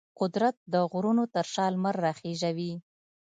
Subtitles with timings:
[0.19, 2.73] قدرت د غرونو تر شا لمر راخیژوي.